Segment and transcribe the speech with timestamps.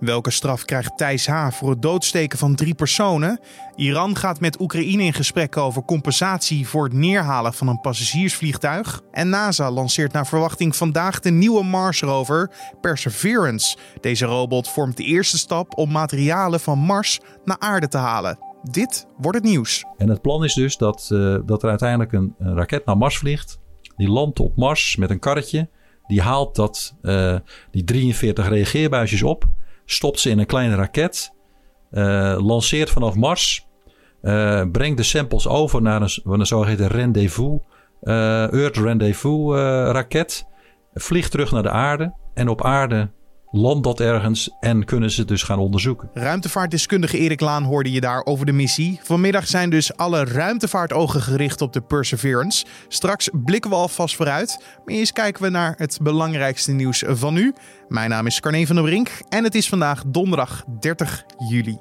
[0.00, 1.50] Welke straf krijgt Thijs H.
[1.50, 3.40] voor het doodsteken van drie personen?
[3.76, 9.00] Iran gaat met Oekraïne in gesprek over compensatie voor het neerhalen van een passagiersvliegtuig.
[9.10, 12.50] En NASA lanceert naar verwachting vandaag de nieuwe Mars rover
[12.80, 13.76] Perseverance.
[14.00, 18.38] Deze robot vormt de eerste stap om materialen van Mars naar aarde te halen.
[18.62, 19.84] Dit wordt het nieuws.
[19.96, 23.58] En het plan is dus dat, uh, dat er uiteindelijk een, raket naar Mars vliegt.
[23.96, 25.68] Die landt op Mars met een karretje.
[26.06, 27.36] Die haalt dat, uh,
[27.70, 29.48] die 43 reageerbuisjes op
[29.92, 31.32] stopt ze in een kleine raket,
[31.92, 33.66] uh, lanceert vanaf Mars,
[34.22, 37.60] uh, brengt de samples over naar een, een zogeheten rendezvous,
[38.02, 39.54] uh, Earth Rendezvous
[39.92, 40.46] raket,
[40.94, 43.10] vliegt terug naar de aarde en op aarde
[43.50, 46.10] landt dat ergens en kunnen ze het dus gaan onderzoeken.
[46.14, 49.00] Ruimtevaartdeskundige Erik Laan hoorde je daar over de missie.
[49.02, 52.64] Vanmiddag zijn dus alle ruimtevaartogen gericht op de Perseverance.
[52.88, 54.64] Straks blikken we alvast vooruit.
[54.84, 57.54] Maar eerst kijken we naar het belangrijkste nieuws van nu.
[57.88, 61.78] Mijn naam is Carne van der Brink en het is vandaag donderdag 30 juli.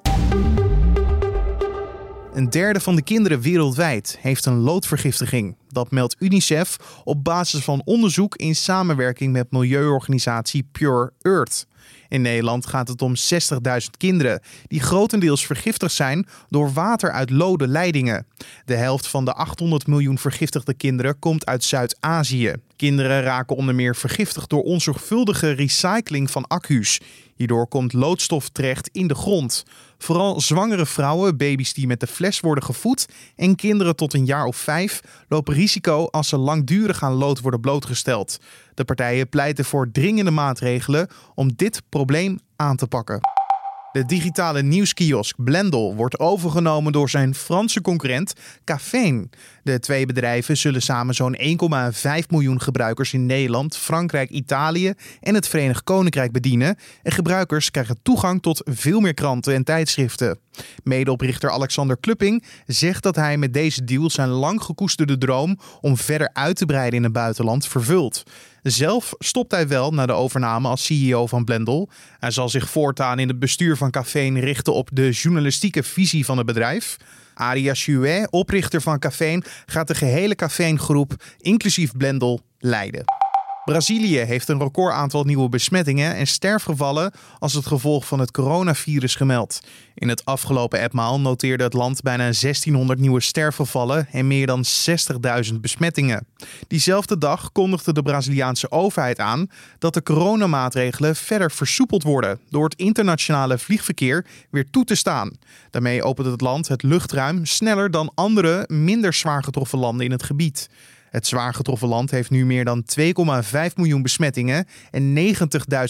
[2.40, 5.56] Een derde van de kinderen wereldwijd heeft een loodvergiftiging.
[5.70, 11.68] Dat meldt UNICEF op basis van onderzoek in samenwerking met milieuorganisatie Pure Earth.
[12.08, 17.68] In Nederland gaat het om 60.000 kinderen die grotendeels vergiftigd zijn door water uit lode
[17.68, 18.26] leidingen.
[18.66, 22.54] De helft van de 800 miljoen vergiftigde kinderen komt uit Zuid-Azië.
[22.76, 27.00] Kinderen raken onder meer vergiftigd door onzorgvuldige recycling van accu's.
[27.36, 29.64] Hierdoor komt loodstof terecht in de grond.
[30.00, 34.46] Vooral zwangere vrouwen, baby's die met de fles worden gevoed en kinderen tot een jaar
[34.46, 38.40] of vijf lopen risico als ze langdurig aan lood worden blootgesteld.
[38.74, 43.39] De partijen pleiten voor dringende maatregelen om dit probleem aan te pakken.
[43.92, 49.30] De digitale nieuwskiosk Blendel wordt overgenomen door zijn Franse concurrent Caféen.
[49.64, 55.48] De twee bedrijven zullen samen zo'n 1,5 miljoen gebruikers in Nederland, Frankrijk, Italië en het
[55.48, 56.76] Verenigd Koninkrijk bedienen.
[57.04, 60.40] En gebruikers krijgen toegang tot veel meer kranten en tijdschriften.
[60.84, 66.30] Medeoprichter Alexander Klupping zegt dat hij met deze deal zijn lang gekoesterde droom om verder
[66.34, 68.24] uit te breiden in het buitenland vervult.
[68.62, 71.90] Zelf stopt hij wel na de overname als CEO van Blendel.
[72.20, 76.38] Hij zal zich voortaan in het bestuur van Caféen richten op de journalistieke visie van
[76.38, 76.98] het bedrijf.
[77.34, 83.19] Aria Chouet, oprichter van Caféen, gaat de gehele Caféen-groep, inclusief Blendel, leiden.
[83.70, 89.16] Brazilië heeft een record aantal nieuwe besmettingen en sterfgevallen als het gevolg van het coronavirus
[89.16, 89.60] gemeld.
[89.96, 94.66] In het afgelopen etmaal noteerde het land bijna 1600 nieuwe sterfgevallen en meer dan
[95.50, 96.28] 60.000 besmettingen.
[96.68, 99.50] Diezelfde dag kondigde de Braziliaanse overheid aan
[99.80, 105.32] dat de coronamaatregelen verder versoepeld worden door het internationale vliegverkeer weer toe te staan.
[105.70, 110.24] Daarmee opent het land het luchtruim sneller dan andere minder zwaar getroffen landen in het
[110.24, 110.70] gebied.
[111.10, 113.04] Het zwaar getroffen land heeft nu meer dan 2,5
[113.76, 115.18] miljoen besmettingen en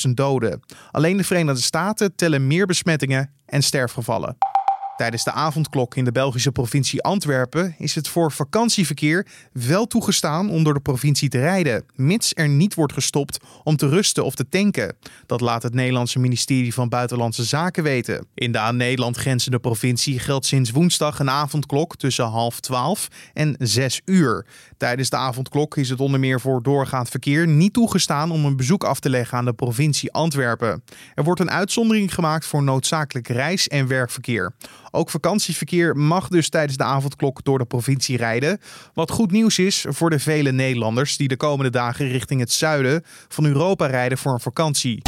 [0.07, 0.59] 90.000 doden.
[0.91, 4.37] Alleen de Verenigde Staten tellen meer besmettingen en sterfgevallen.
[4.99, 10.63] Tijdens de avondklok in de Belgische provincie Antwerpen is het voor vakantieverkeer wel toegestaan om
[10.63, 14.49] door de provincie te rijden, mits er niet wordt gestopt om te rusten of te
[14.49, 14.95] tanken.
[15.25, 18.27] Dat laat het Nederlandse ministerie van Buitenlandse Zaken weten.
[18.33, 23.55] In de aan Nederland grenzende provincie geldt sinds woensdag een avondklok tussen half twaalf en
[23.59, 24.45] zes uur.
[24.77, 28.83] Tijdens de avondklok is het onder meer voor doorgaand verkeer niet toegestaan om een bezoek
[28.83, 30.83] af te leggen aan de provincie Antwerpen.
[31.13, 34.53] Er wordt een uitzondering gemaakt voor noodzakelijk reis- en werkverkeer.
[34.91, 38.59] Ook vakantieverkeer mag dus tijdens de avondklok door de provincie rijden.
[38.93, 43.03] Wat goed nieuws is voor de vele Nederlanders die de komende dagen richting het zuiden
[43.27, 45.01] van Europa rijden voor een vakantie.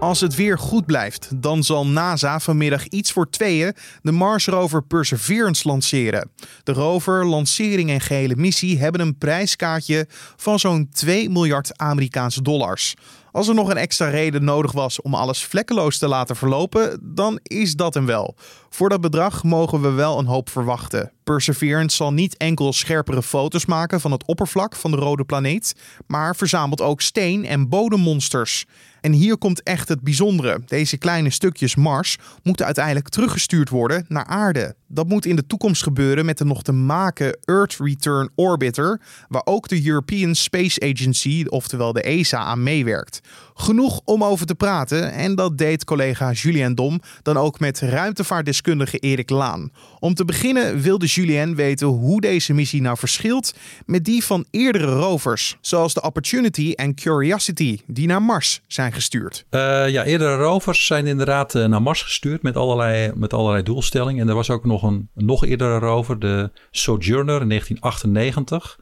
[0.00, 4.82] Als het weer goed blijft, dan zal NASA vanmiddag iets voor tweeën de Mars rover
[4.82, 6.30] Perseverance lanceren.
[6.62, 10.06] De rover, lancering en gehele missie hebben een prijskaartje
[10.36, 12.94] van zo'n 2 miljard Amerikaanse dollars.
[13.32, 17.38] Als er nog een extra reden nodig was om alles vlekkeloos te laten verlopen, dan
[17.42, 18.34] is dat hem wel.
[18.68, 21.12] Voor dat bedrag mogen we wel een hoop verwachten.
[21.24, 25.74] Perseverance zal niet enkel scherpere foto's maken van het oppervlak van de rode planeet,
[26.06, 28.66] maar verzamelt ook steen- en bodemmonsters.
[29.00, 30.62] En hier komt echt het bijzondere.
[30.66, 34.74] Deze kleine stukjes Mars moeten uiteindelijk teruggestuurd worden naar aarde.
[34.88, 39.42] Dat moet in de toekomst gebeuren met de nog te maken Earth Return Orbiter, waar
[39.44, 43.20] ook de European Space Agency, oftewel de ESA, aan meewerkt.
[43.60, 48.98] Genoeg om over te praten en dat deed collega Julien Dom dan ook met ruimtevaartdeskundige
[48.98, 49.72] Erik Laan.
[49.98, 53.54] Om te beginnen wilde Julien weten hoe deze missie nou verschilt
[53.86, 59.44] met die van eerdere rovers, zoals de Opportunity en Curiosity, die naar Mars zijn gestuurd.
[59.50, 64.22] Uh, ja, eerdere rovers zijn inderdaad uh, naar Mars gestuurd met allerlei, met allerlei doelstellingen.
[64.22, 68.78] En er was ook nog een nog eerdere rover, de Sojourner in 1998.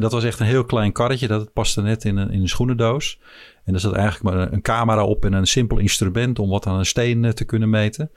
[0.00, 1.26] Dat was echt een heel klein karretje.
[1.26, 3.18] Dat paste net in een, in een schoenendoos.
[3.64, 6.78] En er zat eigenlijk maar een camera op en een simpel instrument om wat aan
[6.78, 8.10] een steen te kunnen meten.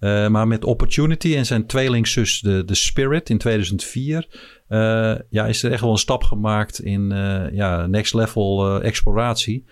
[0.00, 4.26] maar met Opportunity en zijn tweelingzus de, de Spirit in 2004...
[5.30, 7.10] ja, is er echt wel een stap gemaakt in
[7.52, 9.64] ja, next level exploratie.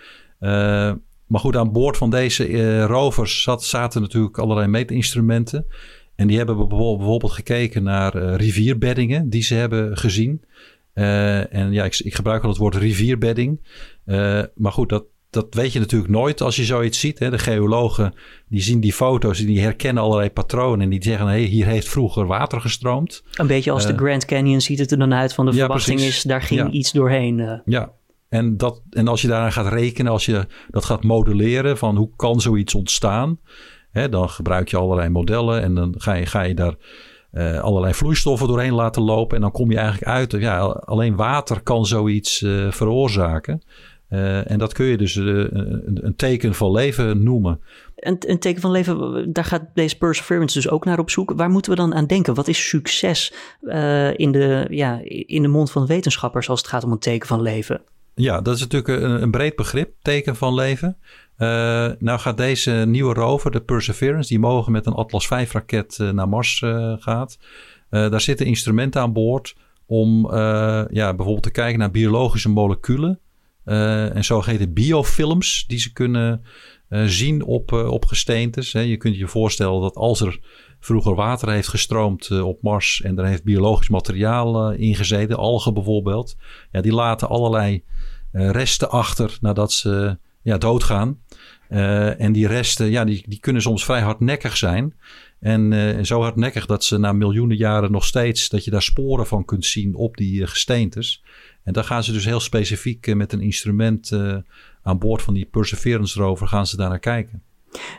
[1.26, 5.66] Maar goed, aan boord van deze rovers zat, zaten natuurlijk allerlei meetinstrumenten.
[6.14, 10.44] En die hebben bijvoorbeeld gekeken naar rivierbeddingen die ze hebben gezien.
[10.94, 13.60] Uh, en ja, ik, ik, gebruik al het woord rivierbedding.
[14.54, 17.18] maar goed, dat, dat weet je natuurlijk nooit als je zoiets ziet.
[17.18, 17.30] Hè.
[17.30, 18.14] De geologen
[18.48, 20.80] die zien die foto's en die herkennen allerlei patronen.
[20.80, 23.24] En die zeggen, hey, hier heeft vroeger water gestroomd.
[23.34, 26.22] Een beetje als de Grand Canyon ziet het er dan uit van de verwachting is,
[26.22, 27.62] daar ging iets doorheen.
[27.64, 27.92] Ja,
[28.34, 32.10] en, dat, en als je daaraan gaat rekenen, als je dat gaat modelleren van hoe
[32.16, 33.38] kan zoiets ontstaan,
[33.90, 36.74] hè, dan gebruik je allerlei modellen en dan ga je, ga je daar
[37.34, 39.36] uh, allerlei vloeistoffen doorheen laten lopen.
[39.36, 43.62] En dan kom je eigenlijk uit, ja, alleen water kan zoiets uh, veroorzaken.
[44.10, 47.60] Uh, en dat kun je dus een, een, teken van leven noemen.
[47.96, 51.32] Een, een, teken van leven, daar gaat deze Perseverance dus ook naar op zoek.
[51.36, 52.34] Waar moeten we dan aan denken?
[52.34, 53.32] Wat is succes
[54.16, 57.42] in, de, ja, in de mond van wetenschappers als het gaat om een teken van
[57.42, 57.80] leven?
[58.14, 60.96] Ja, dat is natuurlijk een, een breed begrip, teken van leven.
[61.38, 65.98] Uh, nou gaat deze nieuwe rover, de Perseverance, die mogen met een Atlas V raket
[66.00, 67.38] uh, naar Mars uh, gaat.
[67.88, 70.30] daar zitten instrumenten aan boord om
[70.90, 73.20] ja, bijvoorbeeld te kijken naar biologische moleculen.
[73.64, 76.44] en zogeheten biofilms die ze kunnen
[76.88, 78.72] zien op, op gesteentes.
[78.72, 80.40] Je kunt je voorstellen dat als er
[80.80, 85.74] vroeger water heeft gestroomd op Mars en er heeft biologisch materiaal uh, in gezeten, algen
[85.74, 86.36] bijvoorbeeld.
[86.70, 87.84] Ja, die laten allerlei
[88.32, 91.18] resten achter nadat ze ja, doodgaan.
[92.18, 94.94] en die resten, ja, die, die kunnen soms vrij hardnekkig zijn.
[95.40, 99.44] En zo hardnekkig dat ze na miljoenen jaren nog steeds, dat je daar sporen van
[99.44, 101.24] kunt zien op die gesteentes.
[101.62, 104.12] En daar gaan ze dus heel specifiek met een instrument
[104.82, 107.42] aan boord van die Perseverance rover gaan ze daar naar kijken.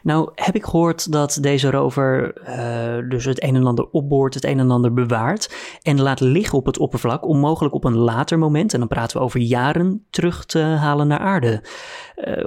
[0.03, 4.43] Nou, heb ik gehoord dat deze rover uh, dus het een en ander opboort, het
[4.43, 8.39] een en ander bewaart en laat liggen op het oppervlak om mogelijk op een later
[8.39, 11.63] moment, en dan praten we over jaren, terug te halen naar aarde.
[12.15, 12.43] Uh,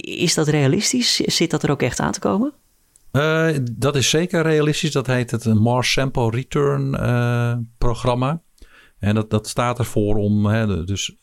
[0.00, 1.16] is dat realistisch?
[1.16, 2.52] Zit dat er ook echt aan te komen?
[3.12, 4.92] Uh, dat is zeker realistisch.
[4.92, 6.90] Dat heet het Mars Sample Return
[7.78, 8.40] programma.
[8.98, 11.16] En dat, dat staat ervoor om hè, dus,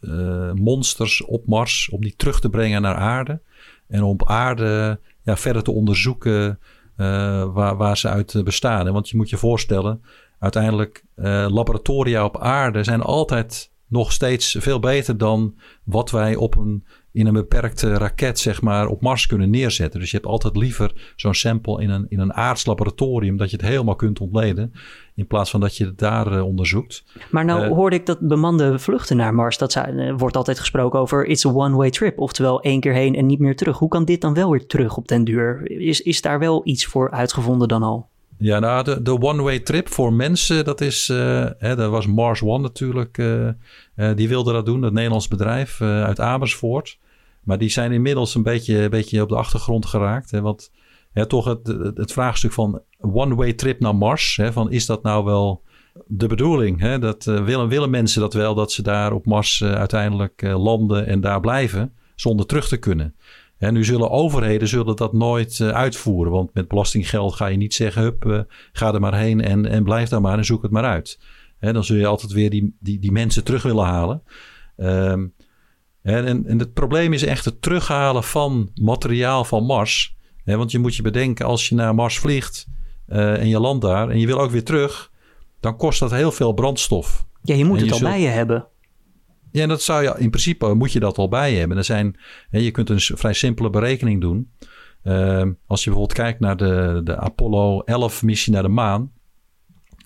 [0.53, 3.41] monsters op Mars, om die terug te brengen naar aarde.
[3.87, 6.59] En op aarde ja, verder te onderzoeken
[6.97, 8.91] uh, waar, waar ze uit bestaan.
[8.91, 10.01] Want je moet je voorstellen,
[10.39, 16.55] uiteindelijk uh, laboratoria op aarde zijn altijd nog steeds veel beter dan wat wij op
[16.55, 19.99] een in een beperkte raket zeg maar, op Mars kunnen neerzetten.
[19.99, 23.37] Dus je hebt altijd liever zo'n sample in een, in een aards laboratorium...
[23.37, 24.73] dat je het helemaal kunt ontleden...
[25.15, 27.03] in plaats van dat je het daar uh, onderzoekt.
[27.31, 29.57] Maar nou uh, hoorde ik dat bemande vluchten naar Mars...
[29.57, 32.19] dat zijn, uh, wordt altijd gesproken over it's a one-way trip.
[32.19, 33.77] Oftewel één keer heen en niet meer terug.
[33.77, 35.71] Hoe kan dit dan wel weer terug op den duur?
[35.71, 38.09] Is, is daar wel iets voor uitgevonden dan al?
[38.37, 42.41] Ja, nou, de, de one-way trip voor mensen, dat is, uh, hè, dat was Mars
[42.41, 43.17] One natuurlijk.
[43.17, 43.47] Uh,
[43.95, 46.97] uh, die wilde dat doen, het Nederlands bedrijf uit Amersfoort.
[47.43, 50.31] Maar die zijn inmiddels een beetje, een beetje op de achtergrond geraakt.
[50.31, 50.71] Hè, want
[51.11, 54.35] hè, toch het, het, vraagstuk van one-way trip naar Mars.
[54.35, 55.63] Hè, van is dat nou wel
[56.05, 56.79] de bedoeling?
[56.79, 56.99] Hè?
[56.99, 61.39] Dat, willen, willen mensen dat wel, dat ze daar op Mars uiteindelijk landen en daar
[61.39, 63.15] blijven zonder terug te kunnen?
[63.57, 66.31] En nu zullen overheden zullen dat nooit uitvoeren.
[66.31, 70.09] Want met belastinggeld ga je niet zeggen: hup, ga er maar heen en, en blijf
[70.09, 71.19] daar maar en zoek het maar uit.
[71.59, 74.23] Hè, dan zul je altijd weer die, die, die mensen terug willen halen.
[74.77, 75.33] Um,
[76.03, 80.15] en, en het probleem is echt het terughalen van materiaal van Mars.
[80.43, 82.67] Hè, want je moet je bedenken, als je naar Mars vliegt
[83.07, 85.11] uh, en je landt daar en je wil ook weer terug,
[85.59, 87.25] dan kost dat heel veel brandstof.
[87.41, 88.67] Ja, je moet het al bij je hebben.
[89.51, 91.77] Ja, dat zou je in principe moet je dat al bij hebben.
[91.77, 92.19] Er zijn,
[92.49, 94.51] je kunt een vrij simpele berekening doen.
[95.03, 99.11] Uh, als je bijvoorbeeld kijkt naar de, de Apollo 11 missie naar de maan.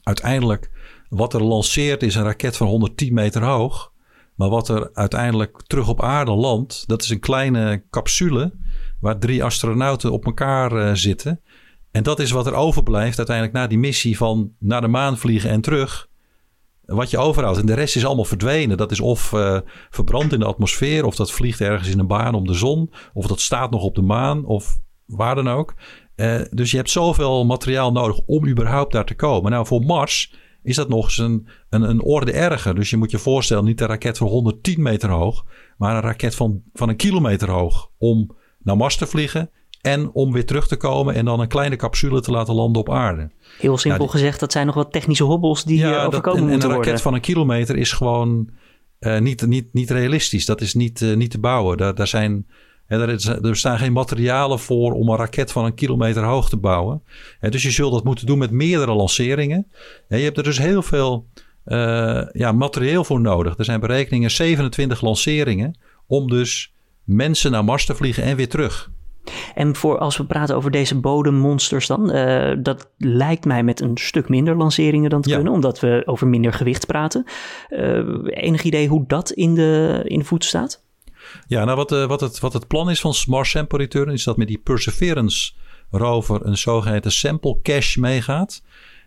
[0.04, 0.72] Uiteindelijk,
[1.10, 3.92] wat er lanceert is een raket van 110 meter hoog.
[4.38, 8.54] Maar wat er uiteindelijk terug op aarde landt, dat is een kleine capsule
[9.00, 11.42] waar drie astronauten op elkaar uh, zitten.
[11.92, 15.50] En dat is wat er overblijft uiteindelijk na die missie van naar de maan vliegen
[15.50, 16.10] en terug
[16.86, 17.60] wat je overhoudt.
[17.60, 18.78] En de rest is allemaal verdwenen.
[18.78, 22.34] Dat is of uh, verbrand in de atmosfeer, of dat vliegt ergens in een baan
[22.34, 25.74] om de zon, of dat staat nog op de maan, of waar dan ook.
[26.16, 29.52] Uh, dus je hebt zoveel materiaal nodig om überhaupt daar te komen.
[29.52, 30.34] Nou, voor Mars
[30.68, 32.76] is dat nog eens een, een, een orde erger.
[32.76, 35.46] Dus je moet je voorstellen, niet een raket van 110 meter hoog,
[35.78, 39.50] maar een raket van, van een kilometer hoog om naar Mars te vliegen
[39.82, 42.92] En om weer terug te komen en dan een kleine capsule te laten landen op
[42.92, 43.32] aarde.
[43.60, 46.52] Heel simpel die- gezegd, dat zijn nog wat technische hobbels die eh, overkomen en, en
[46.52, 47.00] moeten een raket worden.
[47.04, 48.50] van een kilometer is gewoon
[49.00, 50.46] eh, niet, niet, niet realistisch.
[50.46, 51.78] Dat is niet, eh, niet te bouwen.
[51.78, 52.48] Daar, daar, zijn,
[52.88, 56.58] er, is- er staan geen materialen voor om een raket van een kilometer hoog te
[56.58, 57.04] bouwen.
[57.40, 59.68] Dus je zult dat moeten doen met meerdere lanceringen.
[60.08, 61.26] Hè, je hebt er dus heel veel
[61.64, 63.58] eh, ja, materieel voor nodig.
[63.58, 65.78] Er zijn berekeningen 27 lanceringen
[66.08, 68.92] om dus mensen naar Mars te vliegen en weer terug.
[69.56, 73.98] En voor als we praten over deze bodemmonsters dan, eh, dat lijkt mij met een
[73.98, 75.36] stuk minder lanceringen dan te Ja.
[75.36, 77.24] kunnen, omdat we over minder gewicht praten.
[77.70, 80.84] Eh, enig idee hoe dat in de, in de voet staat?
[81.48, 84.24] Ja, nou wat, eh, wat, het, wat het plan is van Mars Sample Return is
[84.24, 85.54] dat met die Perseverance
[85.92, 88.62] rover een zogeheten sample cache meegaat.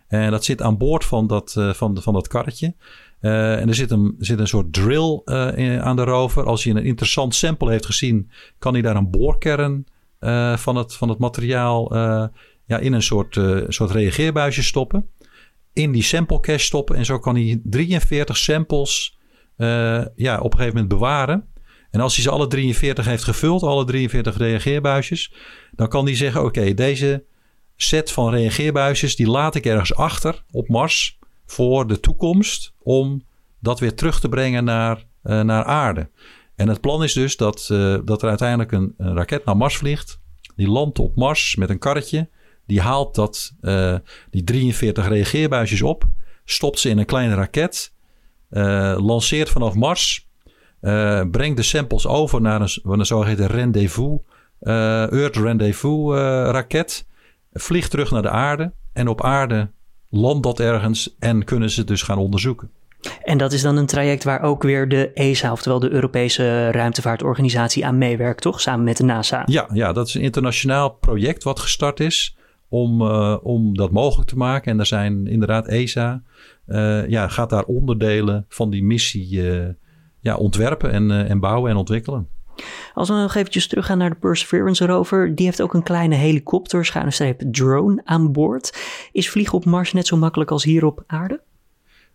[0.07, 2.75] En dat zit aan boord van dat, eh, van, van dat karretje.
[3.19, 5.21] Eh, en er zit een, zit een soort drill
[5.79, 6.45] aan de rover.
[6.45, 9.85] Als hij een interessant sample heeft gezien, kan hij daar een boorkern
[10.55, 11.95] van, het, van het materiaal
[12.65, 15.09] ja, in een soort, soort reageerbuisje stoppen.
[15.73, 16.95] In die sample cache stoppen.
[16.95, 19.17] En zo kan hij 43 samples
[20.15, 21.51] ja, op een gegeven moment bewaren.
[21.91, 25.33] En als hij ze alle 43 heeft gevuld, alle 43 reageerbuisjes,
[25.71, 27.23] dan kan hij zeggen: Oké, deze
[27.75, 33.23] set van reageerbuisjes, die laat ik ergens achter op Mars voor de toekomst om
[33.59, 36.09] dat weer terug te brengen naar, eh, naar aarde.
[36.55, 40.19] En het plan is dus dat, eh, dat er uiteindelijk een, raket naar Mars vliegt.
[40.55, 42.29] Die landt op Mars met een karretje.
[42.65, 43.95] Die haalt dat, eh,
[44.29, 46.05] die 43 reageerbuisjes op.
[46.45, 47.93] Stopt ze in een kleine raket.
[48.97, 50.27] lanceert vanaf Mars.
[50.81, 54.19] Eh, brengt de samples over naar een, een zogeheten rendezvous.
[54.59, 56.19] eh, Earth Rendezvous eh,
[56.51, 57.05] raket.
[57.53, 58.71] Vliegt terug naar de aarde.
[58.93, 59.69] En op aarde
[60.09, 61.15] landt dat ergens.
[61.19, 62.69] En kunnen ze het dus gaan onderzoeken.
[63.23, 67.85] En dat is dan een traject waar ook weer de ESA, oftewel de Europese ruimtevaartorganisatie,
[67.85, 68.61] aan meewerkt, toch?
[68.61, 69.43] Samen met de NASA.
[69.45, 72.37] Ja, ja, dat is een internationaal project wat gestart is
[72.69, 73.01] om,
[73.37, 74.71] om dat mogelijk te maken.
[74.71, 76.21] En er zijn inderdaad ESA,
[77.07, 79.41] ja, gaat daar onderdelen van die missie
[80.21, 82.27] ja, ontwerpen en, eh, en bouwen en ontwikkelen.
[82.93, 86.85] Als we nog eventjes teruggaan naar de Perseverance rover, die heeft ook een kleine helikopter,
[86.85, 88.79] schuine streep drone aan boord.
[89.11, 91.41] Is vliegen op Mars net zo makkelijk als hier op aarde?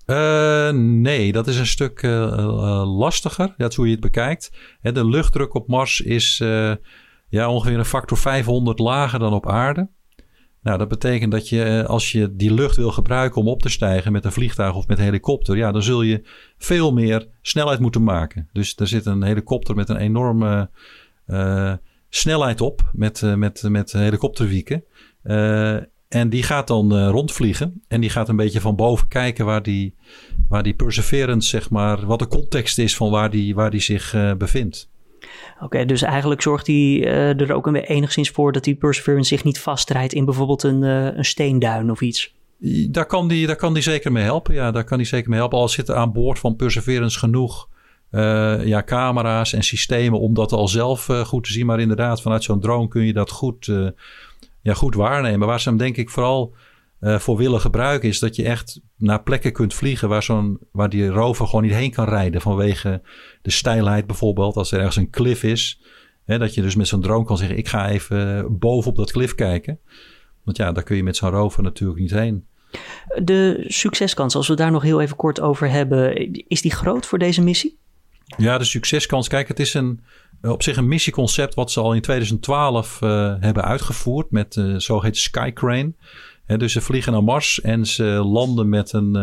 [0.04, 3.54] Eh, nee, dat is een stuk eh, lastiger.
[3.56, 4.52] Dat is hoe je het bekijkt.
[4.80, 6.38] Hè, de luchtdruk op Mars is
[7.28, 9.88] ja, ongeveer een factor 500 lager dan op aarde.
[10.66, 13.68] Nou, dat betekent dat je eh, als je die lucht wil gebruiken om op te
[13.68, 16.22] stijgen met een vliegtuig of met een helikopter, ja, dan zul je
[16.58, 18.48] veel meer snelheid moeten maken.
[18.52, 20.70] Dus er zit een helikopter met een enorme
[21.26, 21.72] eh,
[22.08, 24.84] snelheid op met, eh, met, met helikopterwieken.
[26.08, 27.82] En die gaat dan rondvliegen.
[27.88, 29.94] En die gaat een beetje van boven kijken waar die,
[30.48, 34.34] waar die Perseverance, zeg maar, wat de context is van waar die, waar die zich
[34.38, 34.90] bevindt.
[35.60, 39.44] Oké, dus eigenlijk zorgt hij eh, er ook een enigszins voor dat die Perseverance zich
[39.44, 42.34] niet vastrijdt in bijvoorbeeld een, eh, een steenduin of iets.
[42.90, 44.54] Daar kan, die, daar kan die zeker mee helpen.
[44.54, 45.58] Ja, daar kan die zeker mee helpen.
[45.58, 47.68] Al zitten aan boord van Perseverance genoeg
[48.10, 51.66] eh, ja, camera's en systemen om dat al zelf goed te zien.
[51.66, 53.72] Maar inderdaad, vanuit zo'n drone kun je dat goed,
[54.62, 55.46] ja, goed waarnemen.
[55.46, 56.54] Waar ze hem denk ik vooral
[57.00, 60.88] eh, voor willen gebruiken is dat je echt naar plekken kunt vliegen waar, zo'n, waar
[60.88, 62.40] die rover gewoon niet heen kan rijden.
[62.40, 63.02] Vanwege
[63.42, 64.56] de steilheid bijvoorbeeld.
[64.56, 65.80] Als er ergens een cliff is.
[66.24, 69.34] Hè, dat je dus met zo'n drone kan zeggen ik ga even bovenop dat cliff
[69.34, 69.78] kijken.
[70.44, 72.46] Want ja, daar kun je met zo'n rover natuurlijk niet heen.
[73.22, 77.18] De succeskans, als we daar nog heel even kort over hebben, is die groot voor
[77.18, 77.78] deze missie?
[78.36, 79.28] Ja, de succeskans.
[79.28, 80.00] Kijk, het is een,
[80.42, 84.78] op zich een missieconcept wat ze al in 2012 uh, hebben uitgevoerd met de uh,
[84.78, 85.92] zogeheten Skycrane.
[86.46, 89.16] He, dus ze vliegen naar Mars en ze landen met een,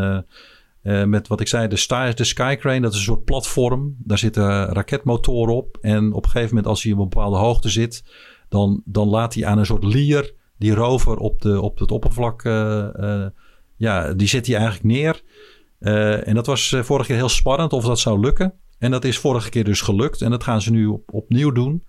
[0.84, 2.82] uh, met wat ik zei, de, Sky, de Skycrane.
[2.82, 3.96] Dat is een soort platform.
[4.00, 5.78] Daar zitten raketmotoren op.
[5.82, 8.04] En op een gegeven moment, als hij op een bepaalde hoogte zit,
[8.50, 12.44] dan, dan laat hij aan een soort lier die rover op, de, op het oppervlak,
[12.44, 13.26] uh,
[13.76, 15.22] ja, die zet hij eigenlijk neer.
[16.24, 18.54] En dat was vorige keer heel spannend of dat zou lukken.
[18.80, 20.22] En dat is vorige keer dus gelukt.
[20.22, 21.84] En dat gaan ze nu op, opnieuw doen.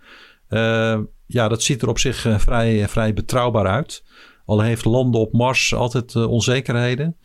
[1.27, 4.05] Ja, dat ziet er op zich vrij, vrij betrouwbaar uit.
[4.45, 7.17] Al heeft landen op Mars altijd uh, onzekerheden.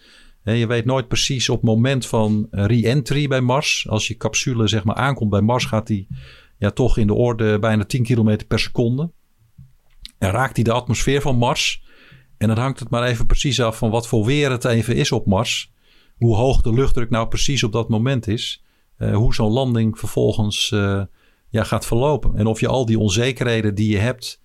[0.44, 3.86] je weet nooit precies op het moment van re-entry bij Mars.
[3.90, 6.08] Als je capsule zeg maar aankomt bij Mars, gaat die
[6.58, 9.12] ja, toch in de orde bijna 10 km per seconde.
[10.18, 11.84] En raakt hij de atmosfeer van Mars.
[12.38, 15.12] En dan hangt het maar even precies af van wat voor weer het even is
[15.12, 15.72] op Mars.
[16.18, 18.64] Hoe hoog de luchtdruk nou precies op dat moment is.
[18.98, 21.02] Uh, hoe zo'n landing vervolgens uh,
[21.50, 22.36] ja, gaat verlopen.
[22.36, 24.42] En of je al die onzekerheden die je hebt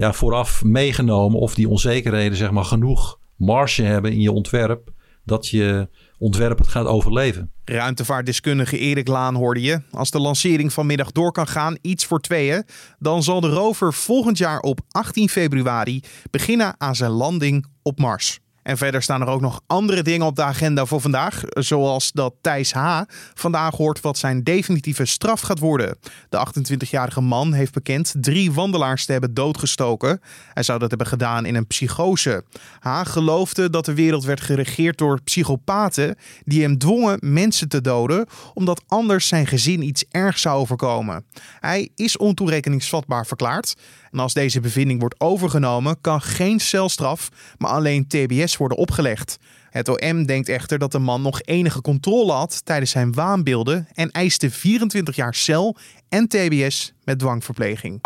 [0.00, 1.40] ja, vooraf meegenomen.
[1.40, 4.90] Of die onzekerheden zeg maar genoeg marge hebben in je ontwerp.
[5.24, 5.88] dat je
[6.18, 7.50] ontwerp het gaat overleven.
[7.64, 9.82] Ruimtevaartdeskundige Erik Laan hoorde je.
[9.90, 12.64] Als de lancering vanmiddag door kan gaan, iets voor tweeën,
[12.98, 18.40] dan zal de rover volgend jaar op 18 februari beginnen aan zijn landing op Mars.
[18.70, 21.42] En verder staan er ook nog andere dingen op de agenda voor vandaag.
[21.46, 23.00] Zoals dat Thijs H.
[23.34, 25.98] vandaag hoort wat zijn definitieve straf gaat worden.
[26.28, 30.20] De 28-jarige man heeft bekend drie wandelaars te hebben doodgestoken.
[30.52, 32.44] Hij zou dat hebben gedaan in een psychose.
[32.80, 33.00] H.
[33.02, 38.82] geloofde dat de wereld werd geregeerd door psychopaten die hem dwongen mensen te doden, omdat
[38.86, 41.24] anders zijn gezin iets ergs zou overkomen.
[41.60, 43.74] Hij is ontoerekeningsvatbaar verklaard.
[44.10, 49.38] En als deze bevinding wordt overgenomen, kan geen celstraf, maar alleen TBS worden opgelegd.
[49.70, 54.10] Het OM denkt echter dat de man nog enige controle had tijdens zijn waanbeelden en
[54.10, 55.76] eiste 24 jaar cel
[56.08, 58.00] en TBS met dwangverpleging.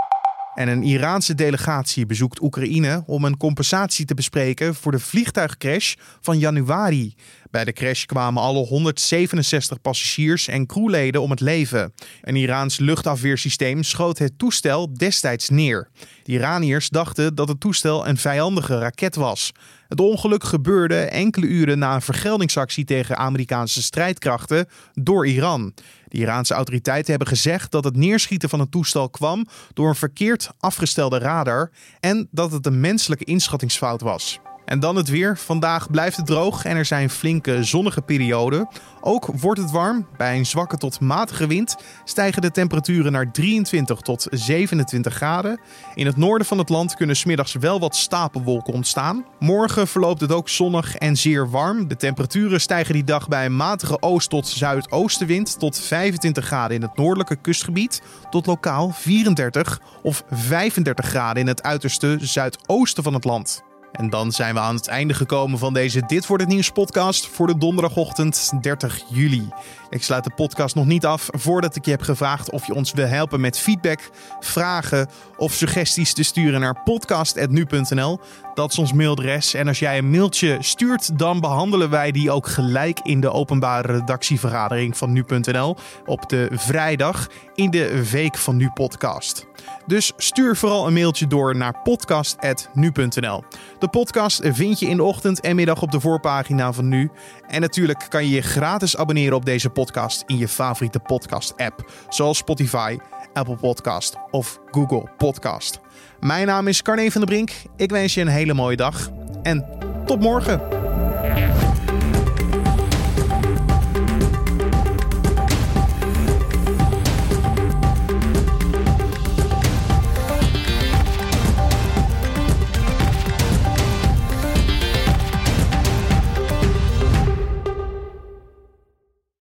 [0.54, 6.38] En een Iraanse delegatie bezoekt Oekraïne om een compensatie te bespreken voor de vliegtuigcrash van
[6.38, 7.14] januari.
[7.54, 11.94] Bij de crash kwamen alle 167 passagiers en crewleden om het leven.
[12.20, 15.88] Een Iraans luchtafweersysteem schoot het toestel destijds neer.
[16.22, 19.52] De Iraniërs dachten dat het toestel een vijandige raket was.
[19.88, 25.74] Het ongeluk gebeurde enkele uren na een vergeldingsactie tegen Amerikaanse strijdkrachten door Iran.
[26.08, 30.50] De Iraanse autoriteiten hebben gezegd dat het neerschieten van het toestel kwam door een verkeerd
[30.58, 31.70] afgestelde radar
[32.00, 34.40] en dat het een menselijke inschattingsfout was.
[34.64, 35.38] En dan het weer.
[35.38, 38.68] Vandaag blijft het droog en er zijn flinke zonnige perioden.
[39.00, 40.06] Ook wordt het warm.
[40.16, 45.60] Bij een zwakke tot matige wind stijgen de temperaturen naar 23 tot 27 graden.
[45.94, 49.24] In het noorden van het land kunnen smiddags wel wat stapelwolken ontstaan.
[49.38, 51.88] Morgen verloopt het ook zonnig en zeer warm.
[51.88, 56.82] De temperaturen stijgen die dag bij een matige oost- tot zuidoostenwind tot 25 graden in
[56.82, 63.24] het noordelijke kustgebied tot lokaal 34 of 35 graden in het uiterste zuidoosten van het
[63.24, 63.62] land.
[63.94, 67.26] En dan zijn we aan het einde gekomen van deze Dit wordt het nieuws podcast
[67.26, 69.48] voor de donderdagochtend 30 juli.
[69.90, 72.92] Ik sluit de podcast nog niet af voordat ik je heb gevraagd of je ons
[72.92, 74.10] wil helpen met feedback,
[74.40, 78.20] vragen of suggesties te sturen naar podcast.nu.nl.
[78.54, 79.54] Dat is ons mailadres.
[79.54, 83.92] En als jij een mailtje stuurt, dan behandelen wij die ook gelijk in de openbare
[83.92, 89.46] redactievergadering van nu.nl op de vrijdag in de Week van Nu podcast.
[89.86, 93.42] Dus stuur vooral een mailtje door naar podcast.nu.nl.
[93.78, 97.10] De podcast vind je in de ochtend en middag op de voorpagina van Nu.
[97.46, 102.38] En natuurlijk kan je je gratis abonneren op deze podcast in je favoriete podcast-app, zoals
[102.38, 102.98] Spotify,
[103.32, 105.80] Apple Podcast of Google Podcast.
[106.20, 107.50] Mijn naam is Carne van der Brink.
[107.76, 109.10] Ik wens je een hele mooie dag
[109.42, 109.66] en
[110.06, 110.60] tot morgen.